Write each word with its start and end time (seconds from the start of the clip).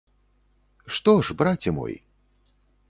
Што 0.95 1.13
ж, 1.27 1.37
браце 1.41 1.69
мой? 1.79 1.93